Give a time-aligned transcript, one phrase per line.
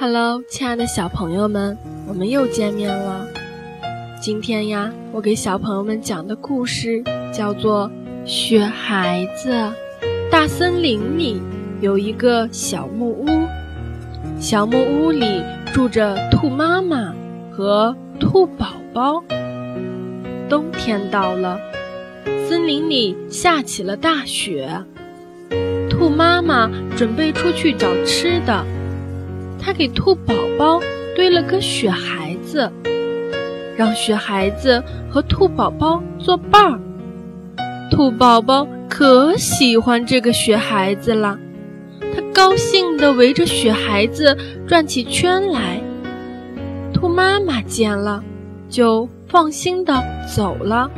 [0.00, 3.26] Hello，亲爱的小朋友们，我们又见面了。
[4.22, 7.02] 今天呀，我给小朋友们讲的故事
[7.34, 7.90] 叫做
[8.24, 9.50] 《雪孩子》。
[10.30, 11.42] 大森林里
[11.80, 13.26] 有一个小木屋，
[14.38, 15.42] 小木屋里
[15.74, 17.12] 住着兔妈妈
[17.50, 19.24] 和兔宝宝。
[20.48, 21.58] 冬天到了，
[22.48, 24.70] 森林里下起了大雪。
[25.90, 28.64] 兔妈妈准备出去找吃的。
[29.60, 30.80] 他给兔宝宝
[31.14, 32.70] 堆了个雪孩子，
[33.76, 36.80] 让雪孩子和兔宝宝作伴儿。
[37.90, 41.38] 兔宝宝可喜欢这个雪孩子了，
[42.14, 45.80] 他高兴地围着雪孩子转起圈来。
[46.92, 48.22] 兔妈妈见了，
[48.68, 50.90] 就放心地走了。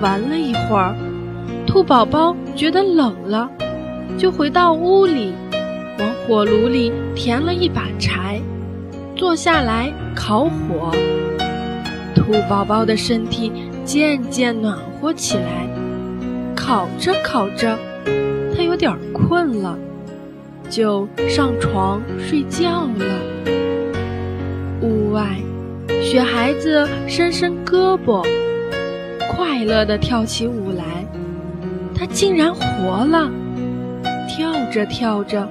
[0.00, 0.94] 玩了一会儿，
[1.66, 3.50] 兔宝宝觉得冷了，
[4.18, 5.32] 就回到屋里。
[5.98, 8.40] 往火炉里填了一把柴，
[9.16, 10.90] 坐下来烤火。
[12.14, 13.52] 兔宝宝的身体
[13.84, 15.68] 渐渐暖和起来，
[16.56, 17.78] 烤着烤着，
[18.56, 19.78] 他有点困了，
[20.70, 23.04] 就上床睡觉了。
[24.80, 25.36] 屋外，
[26.02, 28.26] 雪孩子伸伸胳膊，
[29.30, 30.84] 快乐地跳起舞来。
[31.94, 33.30] 他竟然活了，
[34.28, 35.46] 跳着跳着。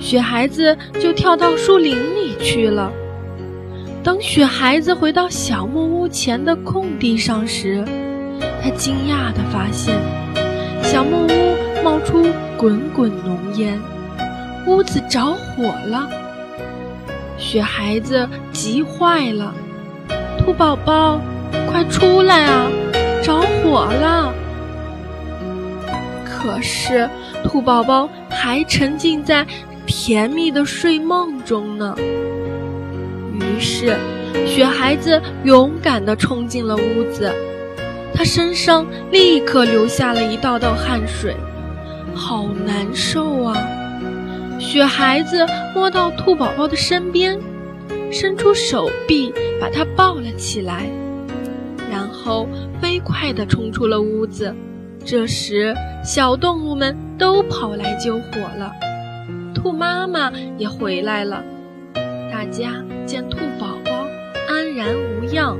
[0.00, 2.90] 雪孩子就跳到树林里去了。
[4.02, 7.84] 等雪孩子回到小木屋前的空地上时，
[8.62, 10.00] 他惊讶地发现，
[10.82, 13.78] 小木屋冒出滚滚浓烟，
[14.66, 16.08] 屋子着火了。
[17.36, 19.54] 雪孩子急坏了
[20.38, 21.20] ：“兔宝宝，
[21.70, 22.70] 快出来啊！
[23.22, 24.32] 着火了！”
[26.24, 27.08] 可是
[27.44, 29.46] 兔宝宝还沉浸在。
[29.88, 31.96] 甜蜜的睡梦中呢。
[33.32, 33.96] 于是，
[34.46, 37.32] 雪孩子勇敢地冲进了屋子，
[38.14, 41.34] 他身上立刻流下了一道道汗水，
[42.14, 43.56] 好难受啊！
[44.60, 47.38] 雪孩子摸到兔宝宝的身边，
[48.12, 50.86] 伸出手臂把他抱了起来，
[51.90, 52.46] 然后
[52.80, 54.54] 飞快地冲出了屋子。
[55.04, 58.70] 这时，小动物们都跑来救火了。
[59.58, 61.42] 兔妈妈也回来了，
[62.30, 64.06] 大家见兔宝宝
[64.48, 65.58] 安然无恙，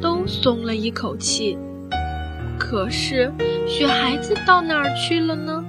[0.00, 1.56] 都松了一口气。
[2.58, 3.32] 可是
[3.68, 5.64] 雪孩子到哪儿去了呢？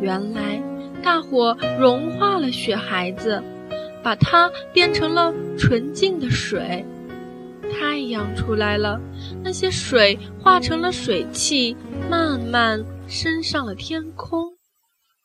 [0.00, 0.62] 原来
[1.02, 3.42] 大火融化了雪孩子，
[4.02, 6.86] 把它变成了纯净的水。
[7.70, 8.98] 太阳出来了，
[9.44, 11.76] 那些水化成了水汽，
[12.08, 14.57] 慢慢升上了天空。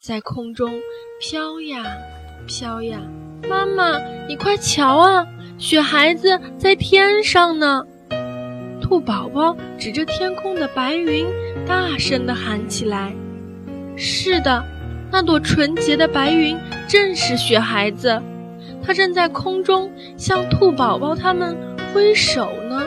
[0.03, 0.69] 在空中
[1.17, 1.81] 飘呀
[2.45, 2.99] 飘呀，
[3.49, 3.97] 妈妈，
[4.27, 5.25] 你快瞧啊，
[5.57, 7.85] 雪孩子在天上呢！
[8.81, 11.25] 兔宝宝指着天空的白云，
[11.65, 13.13] 大声地喊起来
[13.95, 14.61] ：“是的，
[15.09, 18.21] 那朵纯洁的白云正是雪孩子，
[18.85, 21.55] 它正在空中向兔宝宝他们
[21.93, 22.85] 挥手呢。”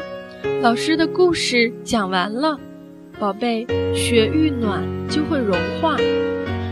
[0.60, 2.60] 老师的故事讲完了，
[3.18, 5.96] 宝贝，雪遇暖就会融化。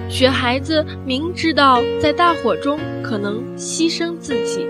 [0.08, 4.66] 雪孩子明知道在大火中可能牺牲自己，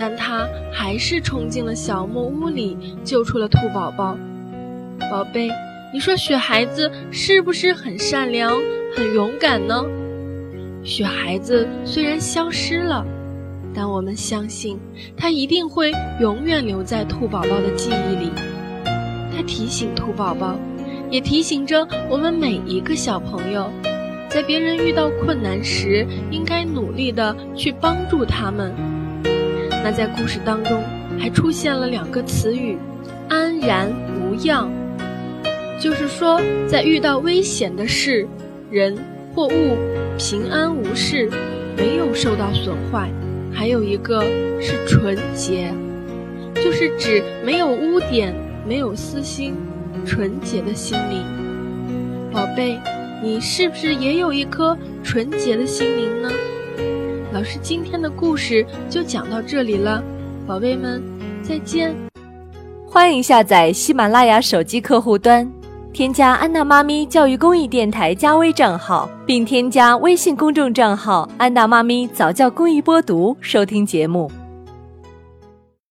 [0.00, 4.18] 但他还是冲进了小木屋里，救出了兔宝宝。
[5.10, 5.48] 宝贝，
[5.92, 8.52] 你说雪孩子是不是很善良、
[8.94, 9.84] 很勇敢呢？
[10.82, 13.04] 雪孩子虽然消失了，
[13.74, 14.78] 但我们相信
[15.16, 18.32] 他一定会永远留在兔宝宝的记忆里。
[19.36, 20.58] 他提醒兔宝宝，
[21.10, 23.70] 也提醒着我们每一个小朋友。
[24.28, 28.72] 在别人遇到困难时，应该努力的去帮助他们。
[29.82, 30.82] 那在故事当中
[31.18, 32.76] 还出现了两个词语：
[33.28, 33.88] 安然
[34.20, 34.68] 无恙，
[35.80, 38.26] 就是说在遇到危险的事、
[38.70, 38.98] 人
[39.34, 39.78] 或物，
[40.18, 41.30] 平安无事，
[41.76, 43.08] 没有受到损坏。
[43.52, 44.22] 还有一个
[44.60, 45.72] 是纯洁，
[46.56, 48.34] 就是指没有污点、
[48.68, 49.54] 没有私心、
[50.04, 51.24] 纯洁的心灵。
[52.30, 52.78] 宝贝。
[53.22, 56.30] 你是不是也有一颗纯洁的心灵呢？
[57.32, 60.02] 老师今天的故事就讲到这里了，
[60.46, 61.02] 宝贝们
[61.42, 61.94] 再见。
[62.86, 65.50] 欢迎下载喜马拉雅手机客户端，
[65.92, 74.30] 添加安娜妈咪教育公益电台加微账号，并添加微信公众账号“安娜妈咪早教公益播读”收听节目。